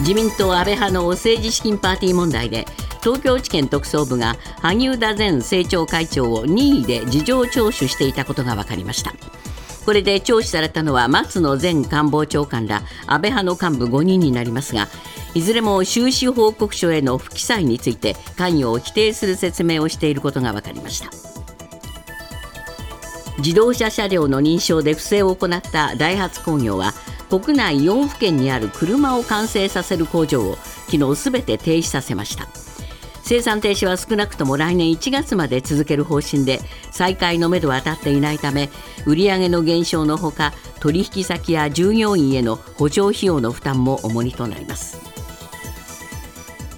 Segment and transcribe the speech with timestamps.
[0.00, 2.66] 自民党安倍派の政治資金パーティー問題で
[3.02, 9.12] 東京地検特捜部が萩生田前政調会長を任意で事情聴取していたことが分かりました。
[9.84, 14.88] これで聴取されたのは松野前官房長官ら安倍派の幹部5人になりますが
[15.34, 21.10] いずれも収支報告書への不記載について関与を否定する説明をしていることが分かりました。
[23.38, 26.92] 自動車車両の認証で不正を行ったダイハツ工業は
[27.30, 30.56] 国内4府県にある車を完成させる工場を
[30.90, 32.48] 昨日すべて停止させました。
[33.22, 36.58] 生産停止は少なくとも来年1月まで続ける方針で
[36.90, 38.70] 再開のめどは立っていないため
[39.06, 44.98] 売上の減少のほか取引先や従業員への補助費用の負担も重荷となります。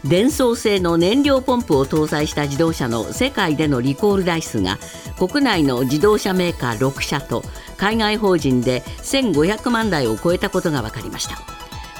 [0.05, 4.79] 電装製の燃料ポンプを搭載した自動車の世界でのリコール台数が
[5.17, 7.45] 国内の自動車メーカー6社と
[7.83, 11.37] 海外法人で1500万台を超えたことが分かりました。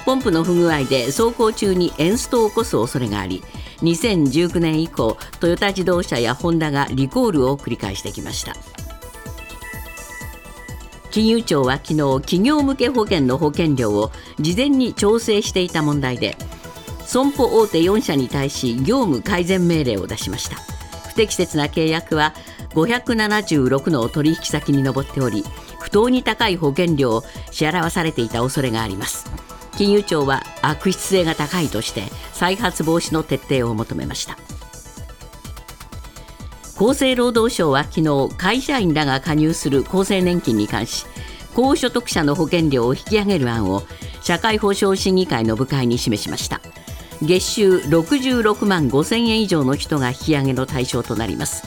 [0.05, 3.43] ポンプの不具合で走行中にエンストを起こす恐れがあり
[3.81, 8.55] 2019年以降トヨタ自動車やホンダがリコールを繰り返してきました。
[11.11, 16.37] 金融庁は昨日企業向け保険の保険料を事前に調整していた問題で
[17.05, 20.55] 損保大手4社に対し業務改善命令を出しました。
[21.09, 22.33] 不適切な契約は
[22.73, 25.45] 576の取引先に上っており
[25.93, 29.31] 当に高い保険料を支払わされていた恐れがあります。
[29.77, 34.37] 金融庁は悪質性が高いとして再発防止の徹底を求めました。
[36.75, 41.05] 厚生労働省は昨日会社員らが加入する厚生年金に関し
[41.53, 43.83] 高所得者の保険料を引き上げる案を
[44.21, 46.61] 社会保障審議会の部会に示しました。
[47.21, 51.63] 月収66万5千円以上の人が引き上げの対象となります。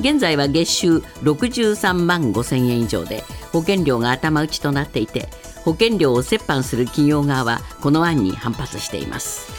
[0.00, 5.28] 現在は月収63万5千円以上で保険料が頭打ちとなっていて
[5.64, 9.58] 保険料を折半する企業側はこの案に反発しています。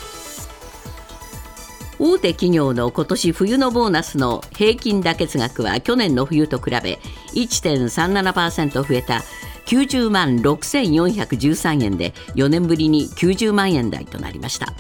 [2.00, 6.98] 大手企業の今年冬のボーナスの平均妥結額は去年の冬と比べ
[7.34, 9.22] 1.37%増えた
[9.66, 14.74] 90万6413円で4年ぶりに90万円台となりました。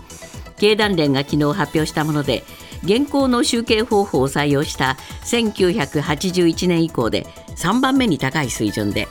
[0.57, 2.43] 経団連が昨日発表したもので
[2.83, 7.25] 現行の集計方法を採用した1981年以降で
[7.55, 9.07] 3番目に高い水準で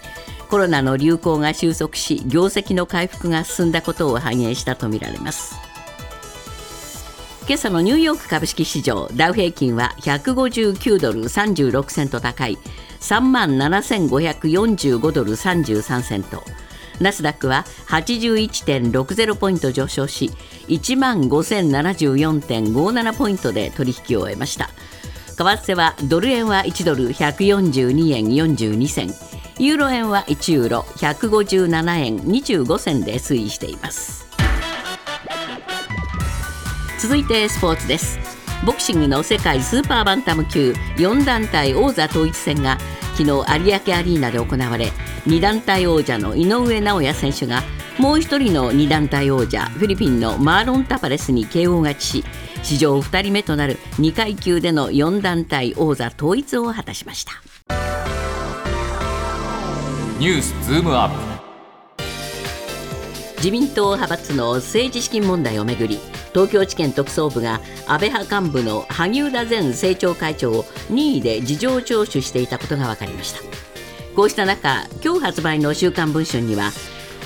[0.48, 5.56] コロナの流行が収束し業績の回復が進んだことを反映したとみられます。
[7.48, 12.58] 今朝のニューヨーク株式市場ダウ平均は159ドル36セント高い
[13.00, 16.42] 3万7545ドル33セント。
[17.00, 20.31] ナスダックは81.60ポイント上昇し
[20.69, 24.70] 1万5074.57ポイントで取引を終えました。
[25.37, 29.14] 為替はドル円は1ドル142円42銭。
[29.60, 34.26] ユーロ円は1ユーロ157円25銭で推移しています。
[37.00, 38.19] 続いてスポーツです。
[38.66, 42.76] ボクシングの世界スーパーバンタム級4団体王座統一戦が
[43.18, 44.92] 昨日有明アリーナで行われ
[45.26, 47.64] 2団体王者の井上尚弥選手が
[47.98, 52.24] もう一人の2団体王者フィリピンのマーロン・タパレスに KO 勝ちし
[52.62, 57.32] 史上2人目となる2階級での4団体王座統一を果たしました。
[60.20, 61.14] ニュースズームアップ
[63.38, 65.98] 自民党派閥の政治資金問題をめぐり
[66.38, 73.41] 東京地検特捜部が安倍派幹部の萩生田前政調会長を任意で事情聴取していたことが分かりました。
[74.15, 76.71] こうした中今日発売の「週刊文春」には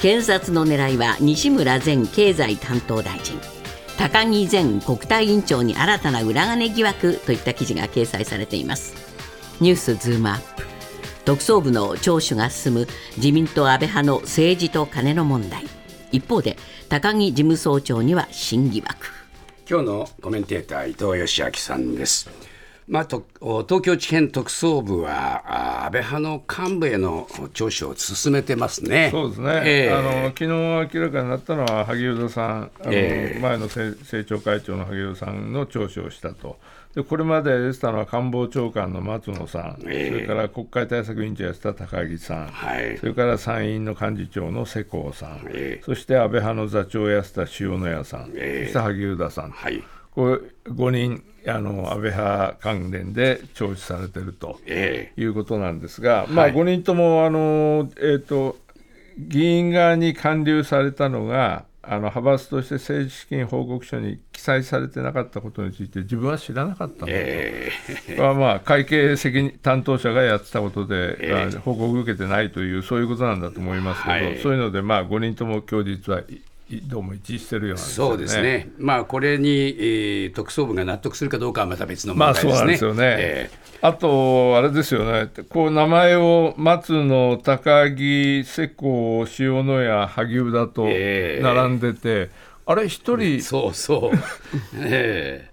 [0.01, 3.39] 検察の狙いは西村前経済担当大臣
[3.99, 8.95] 高木前国対委員長に新たな裏金疑惑といった記事が掲載されています。
[9.61, 10.65] ニュースズームアップ。
[11.27, 15.82] 特捜部の聴取が進む自民党安倍派の政治と金の問題。
[16.13, 16.57] 一方で
[16.89, 19.07] 高木事務総長には新疑惑
[19.69, 22.31] 今日のコメンテーター伊藤義明さんです
[22.89, 29.09] まあ、と東京地検特捜部は安倍派の幹部への聴取を進めてますね。
[29.13, 29.63] そうですね。
[29.65, 36.59] えー、あの昨日明らかになったのは萩生田さん、あの、えー、前の政調会長の萩生田さんの聴取をしたと。
[36.95, 58.57] でこれまで出てたのは官房長官の松野さん、えー、それから国会対策委員長やった高木さん、はい、それから参院の幹事長の世耕さん、えー、そして安倍派の座長をやった塩谷さん、えー、そして萩生田さん、はい、これ5人あの安倍派関連で聴取されているということなんですが、まあ、5人ともあの、えーと
[59.19, 76.23] 議員側に還流されたのが、あの派閥として政治資金報告書に記載されてなかったことについて自分は知らなかったんだと、えー、まあ、会計責任担当者がやってたことで、えー、報告受けてないというそういうことなんだと思いますけど、はい、そういうので、まあ、5人とも供述は
[76.85, 77.89] どうも一致してるようなね。
[77.89, 82.53] そうですね、まあ、これに、えー、特捜部が納得するかどうかはまた別の問題ですね。
[82.53, 94.19] まあ、そうですよね、えー、あと、あれですよね、こう名前を松野、高木、瀬古、塩谷、萩生田と並んでて、えー、あれ、一人、そうそう、
[94.81, 95.52] えー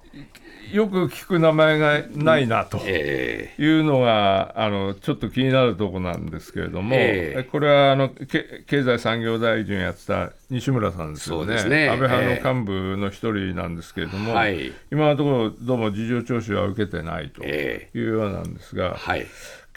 [0.72, 6.96] よく聞く名前がないなというのが、あのちょっと気になるところなんですけれども、
[7.52, 11.90] これはあの経済産業大臣やってた西村さんですよね、ね。
[11.90, 14.34] 安倍派の幹部の一人なんですけれども、
[14.92, 18.96] 今のところ、どうも事情聴取は受けてないというようなんですが。
[18.96, 19.26] はい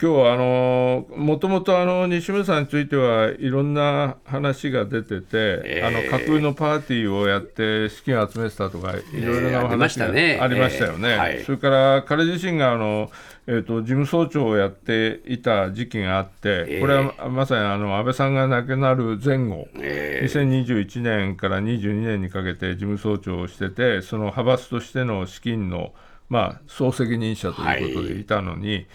[0.01, 11.09] 今日はあのもともとあの西村さんについてはいろんな話が出てて、えー、あの架空のパーティーをやって資金を集めてたとかいろいろな話がありましたよね。
[11.09, 13.11] えーはい、それから彼自身があの
[13.45, 25.93] えーと、事務総長をやっていた時期があって、これはまさにあの安倍さんが亡くなる前後、えー、2021年から22年にかけて事務総長をしてて、その派閥としての資金の、
[26.29, 28.87] まあ、総責任者ということでいたのに、はい、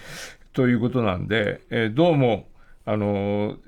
[0.58, 2.48] ということなんで、えー、どうも、
[2.84, 3.58] あの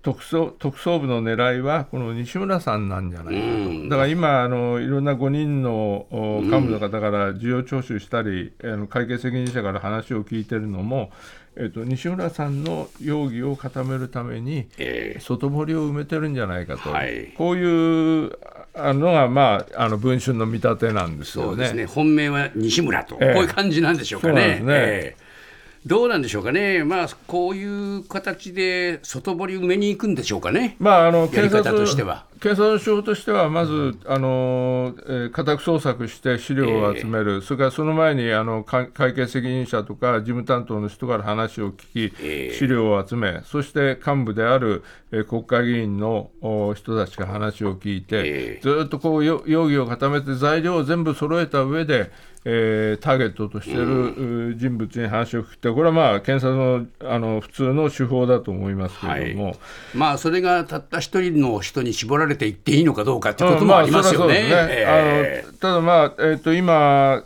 [0.00, 3.40] 特捜特捜部の狙いはこの西村さんなんじゃないか
[3.82, 6.06] と、だから今あの、いろんな5人の
[6.42, 11.10] 幹部の方から事情聴取したり、あの会計責任者から話を聞いてるのも、
[11.56, 18.38] えーと、西村さんの容疑を固めるために、えー、外堀を埋めてるんじゃないかと、はい、こういう
[18.74, 21.74] のが、まあ、あの文春の見立てなんですよね。
[21.74, 21.84] ね。
[21.84, 24.60] 本命は西村と、えー、こういう感じなんでしょうかね。
[24.60, 25.16] ね
[25.86, 32.26] どうなんでしょうかね、まあ、こういう形で外堀埋めに行くんでしょうかね、まあ、あの警察としては。
[32.40, 44.82] 警察の仕事としては、まず、あのえー、家宅捜索して資料を集める、えー、それからその前にあの会計責任者とか事務担当の人から話を聞き、えー、資料を集め、そして幹部である、
[45.12, 46.30] えー、国会議員の
[46.74, 52.10] 人たちが話を聞いて、ずっとこう容疑を固めて、材料を全部揃えた上で、
[52.44, 59.56] えー、ターゲットとしている人物に話を聞くって、これはまあ検察のあの普通の手法だと思いますけれども、はい、
[59.94, 65.44] まあ、それがたった一人の人に絞られていっていいのかどうかということもありますよね。
[65.60, 67.22] ただ、まあえーと、今、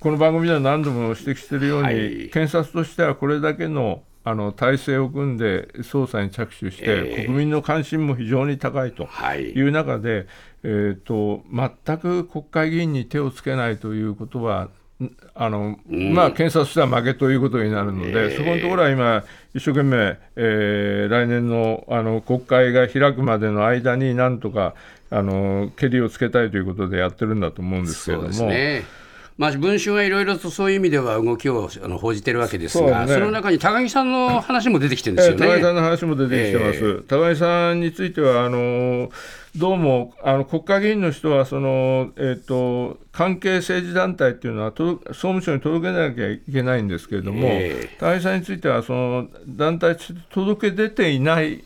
[0.00, 9.62] この番組では何度も指摘しているように、はい、検察としてはこれだけのあの体制を組んで捜査に着手して、えー、国民の関心も非常に高いとい。
[9.62, 10.26] う中で、はい、
[10.64, 14.68] えーと、全く国会議員に手をつけないということは、
[15.34, 19.24] あの、うん、まあ、検察としては負けということになるので、えー、そこのところは今、
[19.54, 24.74] 一生懸命、えー、来年のあの国会が開くまでの間に、なんとか
[25.10, 28.50] あのけりをつけたいということでやってるんだと思うんですけれども。
[29.40, 39.10] まあ、文春はいろいろとそういう意味では動きをあの報じてるわけですが、そ、ね,、の中に高木さんの話も出てきてるんですよね、高木さんの話も出てきてます、えー、高木さんについては、あの
[39.56, 49.96] どうもあの国会議員の人はその、えーと、関係政治団体っていうのは総務省に届けなきゃいけないんですけれども、えー、高木さんについてはその団体
[50.28, 51.64] 届け出ていない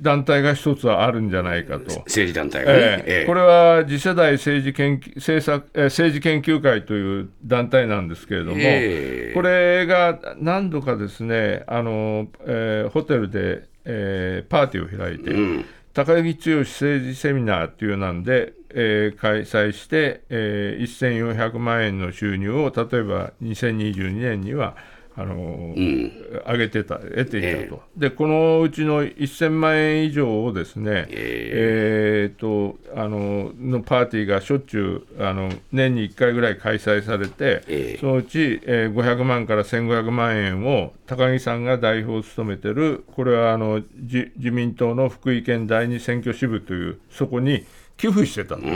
[0.00, 2.00] 団体が一つはあるんじゃないかと。
[2.00, 24.76] 政治団体がね、えー、これは次世代政治研究政策、えー、政治研究会という団体なんですけれども、えー、これが何度かですね、あのえー、ホテルで、えー、パーティーを開いて、うん、高木剛政治セミナーっていうなんで、えー、開催して、えー、1400万円の収入を例えば2022年には
[25.20, 25.38] あの、う
[25.78, 26.12] ん、
[26.46, 47.66] 上げてた、得ていたと、えー、でこのうちの1000万円以上をですね、えー、えー、とあののパーティーがしょっちゅうあの年に1回ぐらい開催されて、えー、そのうち、えー、500万から1500万円を高木さんが代表を務めてる、これはあの自民党の福井県第二選挙支部という、そこに
[47.98, 48.66] 寄付してただか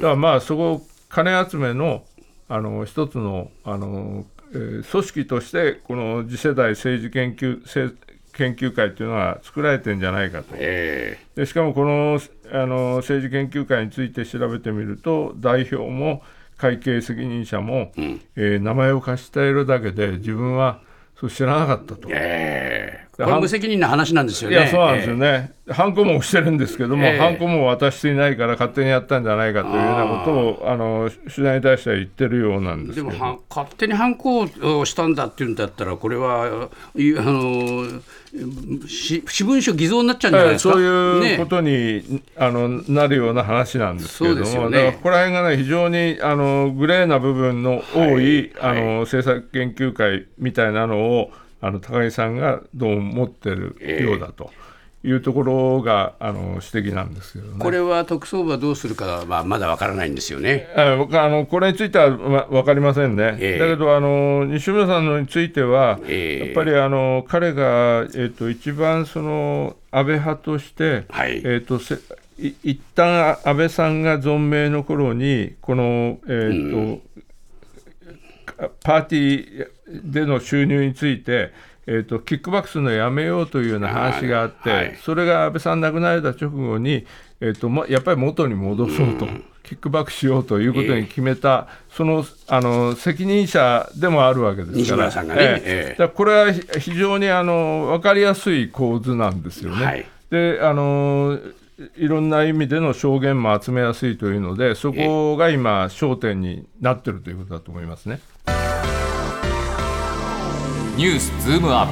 [0.00, 2.04] らまあ、そこ、金集めの
[2.48, 7.62] あの一つのあのえー、組織としてこの次世代政治研究
[8.32, 12.18] 研究会というのは作られてるんじゃないかと、えー、でしかもこの
[12.50, 16.22] あの政治研究会について調べてみると代表も
[16.56, 20.80] 会計責任者も、うん、えー、名前を貸しているだけで自分は
[21.18, 22.08] そう知らなかったと。
[22.10, 24.56] えーこれ無責任な話なんですよね。
[24.56, 25.52] いや、そうなんですよね。
[25.66, 36.48] えー、ハンコもしてるんですけども、えー、ハンコも渡していないから勝手にやったんじゃないかというようなことを、あの取材に対しては言ってるようなんですでもは、勝手にハンコをしたんだっていうんだったら、これは、あ
[36.94, 38.02] の
[38.34, 51.30] 私文書偽造になっちゃうんじゃないですか、そういうことに、ね、あのなるような話なんですけれども、ね、だからここら辺がね、非常にあのグレーな部分の多い、はい、あの政策研究会みたいなのを、
[51.62, 54.50] あの高木さんがどう思ってるようだと
[55.04, 60.68] いうところがあの指摘なんですけど、ね、これは特捜部はどうするかはまだわからないんですよね。
[60.76, 60.96] あ
[61.28, 71.94] のこれについては分かりませんね、えー、だけどあの西村さんのについては、えー、やっぱりあの彼が、えーと、一番その安倍派として、はい、えーと、せ
[72.38, 77.02] い一旦安倍さんが存命の頃にこの、えーと、うん。
[78.84, 79.68] パーティー
[80.04, 81.52] での収入について、
[81.86, 87.04] えーと、キックバックするのやめようというような話があって、はい、それが安倍さん亡くなられた直後に、
[87.40, 99.84] えーとま、やっぱり元に戻そうと、うん、キックバックしようということに決めた、えー、そのあの責任者でもあるわけですから、ねえー、これは非常にあの分かりやすい構図なんですよね。
[99.84, 101.38] はい、であの
[101.96, 108.20] いろんな意味での証言も集めやすいというので、そこが今、焦点になっているということだと思いますね。
[110.94, 111.88] ニュースズームアッ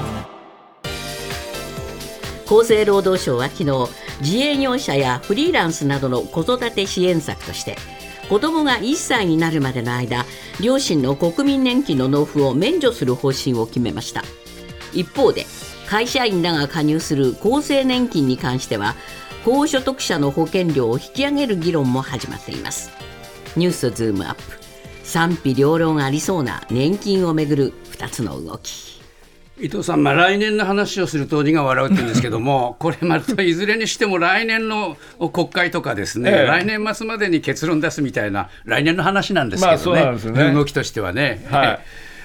[2.44, 2.60] プ。
[2.60, 3.88] 厚生労働省は昨日
[4.20, 7.76] 自営業者やフリーランスなどの子育て支援策として
[8.28, 10.26] 子どもが1歳になるまでの間
[10.60, 14.22] 両親の国民年金の納付を免除する方針を決めました。
[14.92, 15.46] 一方で
[15.88, 18.96] 会社員らが加入する厚生年金に関しては
[19.46, 22.90] 高所得者の保険料を引き上げる議論も始まっています。
[23.56, 24.59] ニュースズームアップ。
[25.10, 29.00] 賛否両論ありそうな年金をめぐる2つの動き。
[29.58, 34.96] 伊藤さん、まあ、来年の話をすると鬼が笑うって言うんですけども、 これまたいずれにしても来年の
[35.32, 40.54] 国会とかですね、ええ、来年末までに結論出すみたいな、来年の話なんですけどね、まあ、ね。
[40.54, 41.44] 動きとしてはね。
[41.50, 41.80] はい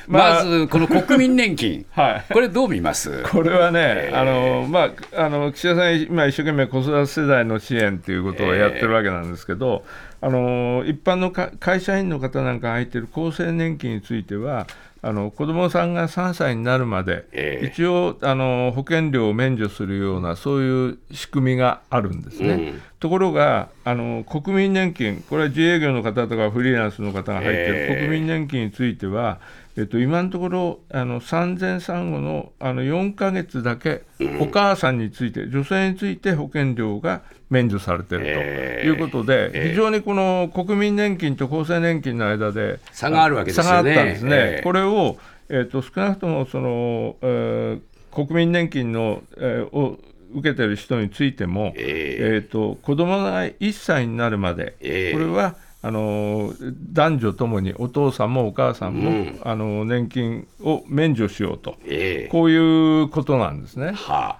[0.07, 3.23] まず、この国民年金、 はい、これ、どう見ます？
[3.23, 9.83] これはね、えー、あのまあ、あの岸田さん、今、一生懸命子育て世代の支援ということをやってるわけなんですけど、
[10.21, 14.67] えー、あの一般の会社員の方なんか入ってる厚生年金については、
[15.05, 22.49] あの子どもさんが3歳になるまで、えー、一応あの保険料を免除するようなそういう仕組みがあるんですね。
[22.49, 29.39] うん、ところがあの国民年金これは自営業の方とかフリーランスの方が入っている、国民年金については
[29.77, 34.03] えっと、今のところあの産前産後のあの4か月だけ
[34.39, 43.69] お母さんについて女性について保険料が免除されているということで、えー、非常にこの国民年金と厚生年金の間で差があるわけですよね。
[43.69, 44.31] 差があったんですね。
[44.31, 45.17] えー、これを、
[45.49, 49.99] えーと、少なくともその、えー、国民年金の、えー、を
[50.33, 56.51] 受けてる人についても、えー、えーと子供が1歳になるまで、えー、これはあの
[56.93, 63.91] 男女ともにお父さんもお母さんも、うん、あの年金を免除しようと、えー、こういうことなんですね。
[63.91, 64.39] は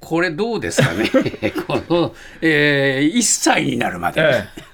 [0.00, 1.08] これどうですかね、
[1.68, 2.12] この、
[2.42, 4.20] えー、1歳になるまで。
[4.20, 4.67] えー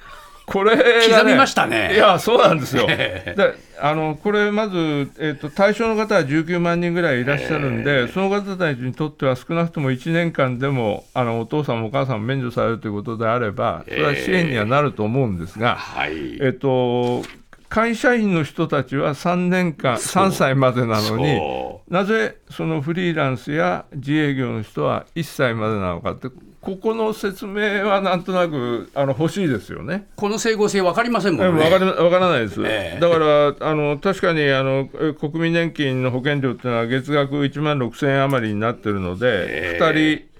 [0.46, 1.94] これ、ね、刻みましたね。
[1.94, 2.86] いや、そうなんですよ。
[2.86, 21.40] であのこれ、まず、えーと、対象の方は19万人ぐらいいらっしゃるんで、えー、その方たちにとっては少なくとも1年間でもあのお父さんもお母さんも免除されるということであれば、それは支援にはなると思うんですが、えー、えーと会社員の人たちは3年間、3歳までなのに、
[21.88, 26.28] なぜそのフリーランスや自営業の人は1歳までなのかって、
[26.64, 30.06] ここの説明はなんとなくあの欲しいですよね。
[30.16, 31.62] この整合性分かりませんもんね。
[31.62, 32.62] 分かからないです。
[32.64, 34.88] えー、だからあの確かにあの
[35.20, 40.34] 国民年金の保険料っていうのは月額1万6000円余りになってるので、えー、2人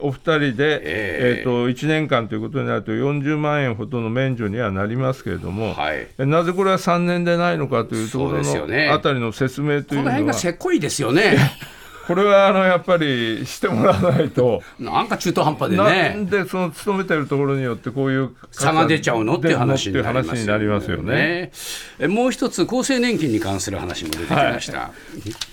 [0.00, 11.36] お二人で、えー、えーと1年間ということになると40万円ほどの免除にはなりますけれども、はい、なぜこれは3年でないのかというところのあたりの説明というのは、この辺がせっこいですよね。
[12.06, 20.02] これはあのやっぱりしてもらわないと、なんか中途半端でね、なんでその勤めてるところによって、こういう差が出ちゃうのっていう話に
[20.46, 21.50] なりますよね。
[21.98, 24.92] えもう一つ、厚生年金に関する話も出てきました、はい、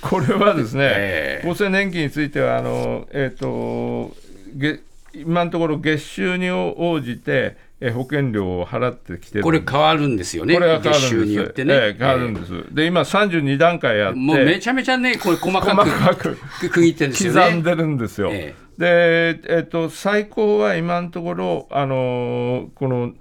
[0.01, 4.81] これはですね、えー、厚生年金については、あのえーと、と
[5.13, 7.57] 今のところ月収に応じて、え
[7.89, 16.37] 保険料を払ってきてこれ変わるんですよね、これが変わるんです、ね、え変わるんです、えー、で今、32段階あって、もうめちゃめちゃね、これ細かく
[16.69, 18.29] 区切ってるんですよ、ね、刻んでるんですよ。
[18.31, 23.13] えー、で、えーと、最高は今のところ、あのー、この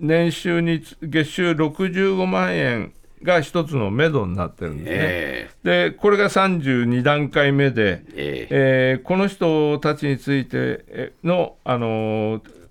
[0.00, 2.92] 年収に月収65万円
[3.22, 4.96] が一つの目処になってるんですね。
[5.00, 12.63] えー、でこれが32段階目で、えー、えー、この人たちについての、あのー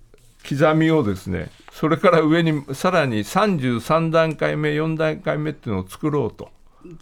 [0.48, 6.50] 刻みをですねそれから上にさらに33段階目4段階目っていうのを作ろうと。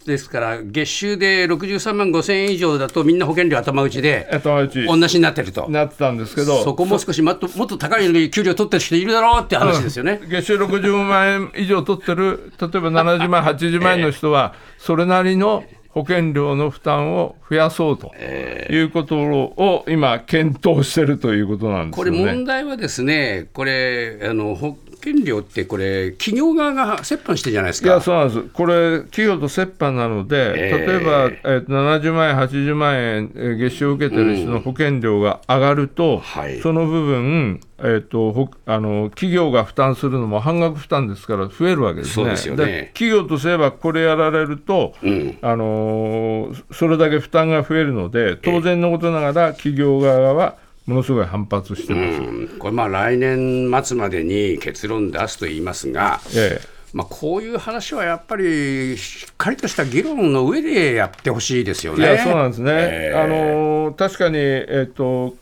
[0.05, 4.65] ですから月収で63万5千円以上だとみんな保険料頭打ちで同
[5.07, 5.67] じになってると。
[5.69, 27.89] なってたんですけどそこも少しもっともっと高い給料取ってる人いるだろうって話ですよね、うん、月収60万円以上取ってる例えば70万80万円の人はそれなりの保険料の負担を増やそうということを今、検討しているということなんですこれ、問題はですね、これ、あの保険料ってこれ、企業側が折半してじゃないですか。
[27.89, 28.41] いや、そうなんです。
[28.41, 42.37] これ、企業と折半なので、えー、例えば、えー、70万円、80万円、えー、月収を受けてる人の保険料が上がると、うんはい、その部分、えーと、あの企業が負担するのも半額負担ですから増えるわけですね。
[42.37, 42.91] すね。
[42.93, 56.67] 企業とすればこれやられると、うん、あのそれだけ負担が増えるので当然のことながら企業側はものすごい反発してます、うん、これ、まあ、来年末までに結論出すと言いますが、ええ。
[56.93, 62.03] まあ、こういう話はやっぱりしっかりとした議論の上でやってほしいですよね。
[62.03, 65.35] いやそうなんですね、えー、あの確かに、えーと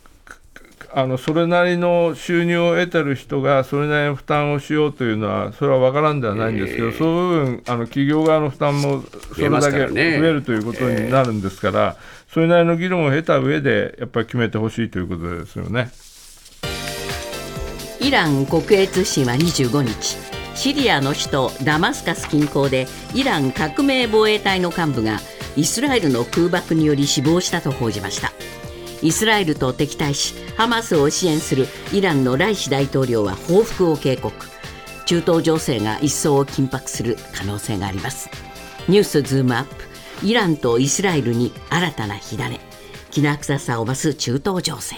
[0.93, 15.91] あのそれなりの収入を得てる人がそれなりの負担をしようというのは、それは分からんではないんですけど、えー、その部分、あの企業側の負担もそれだけ増えるということになるんですから、それなりの議論を経た上で、やっぱり決めてほしいということですよね。
[18.01, 20.17] イラン国営通信は25日
[20.55, 25.19] シリアの首都ダマスカス近郊でイラン革命防衛隊の幹部が
[25.55, 28.31] イスラエルの空爆により死亡したと報じました
[29.01, 34.33] イスラエルと敵対しハマスを支援するイランのライシ大統領は報復を警告。
[35.05, 38.29] 中東情勢が一層緊迫する可能性があります。
[38.87, 39.83] ニュースズームアップ。
[40.23, 42.59] イランとイスラエルに新たな火種。
[43.09, 44.95] きな臭さを増す中東情勢。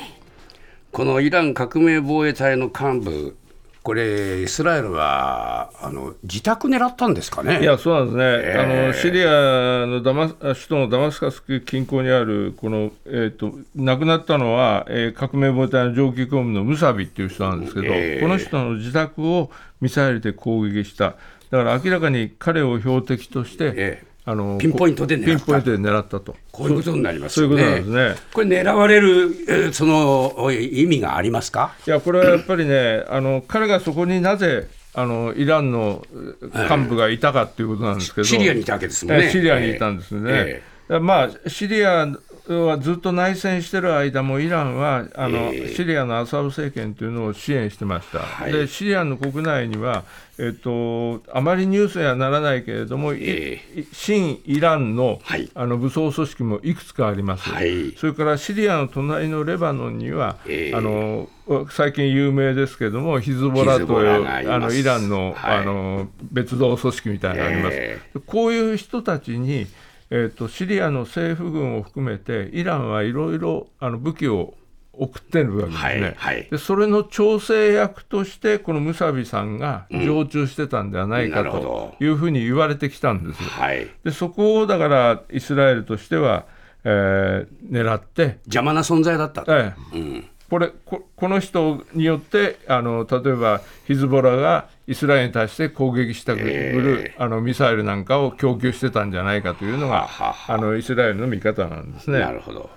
[0.92, 3.38] このイラン革命防衛隊の幹部
[3.84, 7.62] これ、イスラエルはあの自宅狙ったんですかね？
[7.62, 21.16] いや、そうなんですね、えー、あのシリアのダマ首都のダマスカス近郊にある、この、えーと、亡くなったのは、えー、革命防衛隊の上級公務のムサビっていう人なんですけど、えー、この人の自宅をミサイルで攻撃した、
[21.50, 26.36] だから明らかに彼を標的として、えーあのピンポイントでピンポイントで狙ったと。
[26.52, 27.58] こういうことになりますよね。
[27.58, 28.28] そういうことなんですね。
[28.34, 31.76] これ狙われるその意味がありますか？
[31.86, 36.06] いやこれはやっぱりね、あの彼がそこになぜあのイランの
[36.54, 39.30] 幹部がいたかということなんですけど、シリアにいたわけですね。
[39.30, 40.32] シリアにいたんですね。
[40.32, 42.08] えーえー、まあシリア
[42.48, 50.04] はずっと内戦してる間もイランはあの、えー、シリアのアサド政権というのを支援してました、はい、でシリアの国内には、
[50.40, 61.30] えっと、あまりニュースにはならないけれども、えー、新イランのはい、あの武装組織もいくつかあります、はい、それからシリアの隣のレバノンには、えー、あの
[61.70, 68.22] 最近有名ですけれども、ヒズボラというあのイランの,、あの別動組織みたいなのがあります。
[68.26, 69.68] こういう人たちに
[70.16, 74.54] えーと、シリアの政府軍を含めてイランはいろいろ武器を
[74.94, 86.46] 送ってるわけですね、はいはい、でそれの調整役としてこのムサビさんが常駐してたんではないかというふうに言われてきたんです、はい、でそこをだからイスラエルとしては、
[86.84, 89.98] えー、狙って邪魔な存在だったと、ええ。
[89.98, 90.30] うん。
[90.50, 100.10] これここの人によってあの例えばヒズボラがイスラエルに対して攻撃したくる、えー、あのミサイルなんかを供給してたんじゃないかというのが
[100.48, 102.20] あのイスラエルの見方なんですね。
[102.20, 102.70] なるほど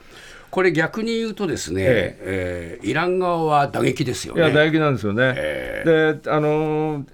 [0.57, 4.41] これ逆に言うとですね、えー、えー、イラン側は打撃ですよね。
[4.41, 5.35] いや打撃なんですよね。
[5.37, 7.05] えー、であの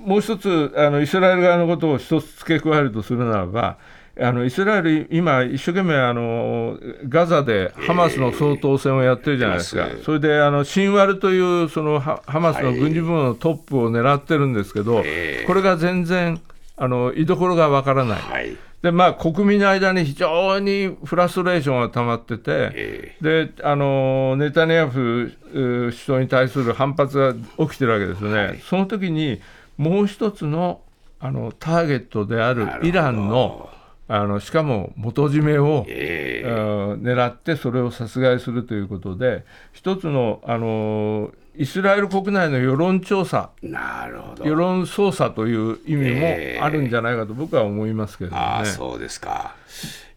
[0.00, 3.78] もう一つあのイスラエル側のことを一つ付け加えるとするならば
[4.20, 6.76] あのイスラエル、今、一生懸命あの
[7.08, 15.04] ガザでハマスの掃討戦をやってるじゃないですか、えー、それであのシンワルというそのハマスの軍事部門のトップを狙ってるんですけど、はい、
[15.46, 16.40] これが全然
[16.76, 18.20] あの居所がわからない。
[18.20, 27.34] はいでまあ、国民の間に非常にフラストレーションが溜まってて、えー、であのネタニヤフ首相に対する反発が
[27.66, 29.40] 起きてるわけですよね、はい、その時に
[29.76, 30.82] もう一つの
[31.18, 33.70] あのターゲットであるイランの
[34.08, 48.36] あのしかも元締めを、えー、狙ってそれを殺害するということで一つのあのイスラエル国内の世論調査なるほど世論操作という意味もあるんじゃないかと僕は思いますけどね。
[48.38, 49.54] あそうですか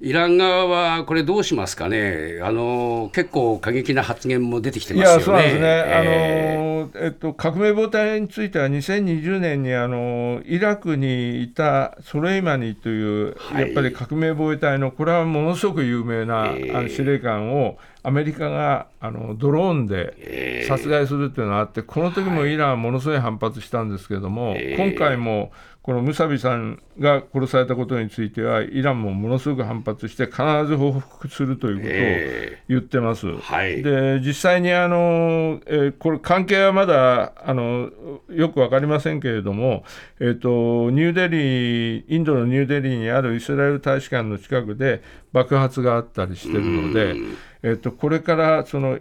[0.02, 5.16] イラン側はこれ、どうしますかね、あの結構過激な発言も出てきてますよね。
[5.16, 25.52] いやそうなんですね、えー、あのえっと、革命防隊については、2020年にあのイラクにいたソレイマニという、はい、やっぱり革命防衛隊の、これはものすごく有名な、えー、あの司令官を、アメリカがあのドローンで殺害するというのがあって、この時もイランはものすごい反発したんですけれども、えー、今回も
[25.90, 33.26] このムサビさんが殺されたことについては、イランもものすごく反発して、必ず報復するということを言ってます。
[33.26, 37.90] えーはい、で実際にあの、えー、これ、関係はまだあの
[38.30, 39.84] よく分かりませんけれども、
[40.20, 45.02] えーと、ニューデリー、インドのニューデリーにあるイスラエル大使館の近くで
[45.34, 47.16] 爆発があったりしてるので、
[47.64, 49.00] えーと、これからその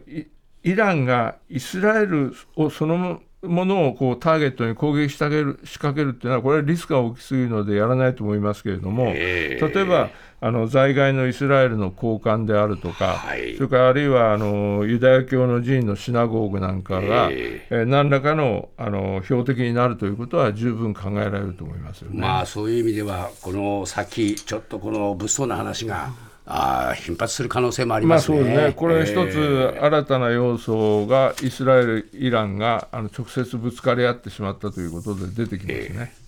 [0.63, 22.21] イランがイスラエルをそのものをこうターゲットに攻撃してあげる仕掛けるっていうのは、これはリスクが大きすぎるのでやらないと思いますけれども、例えばあの在外のイスラエルの高官であるとか、はい、それからあるいはあのユダヤ教の寺院のシナゴーグなんかが、えー、何らかのあの標的になるということは十分考えられると思いますよね。
[22.21, 26.11] まあ、そういう意味では、この先、ちょっとこの物騒な話が。
[26.51, 28.39] あ頻発する可能性もありますね。
[28.39, 36.13] まあ、そうねこれ、一つ新たな要素が、イスラエル、イランがあの直接ぶつかり合ってしまったということで出てきますね。
[36.21, 36.28] えー